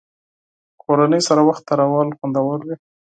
کورنۍ 0.81 1.21
سره 1.27 1.41
وخت 1.47 1.63
تېرول 1.69 2.07
خوندور 2.17 2.59
وي. 2.67 2.75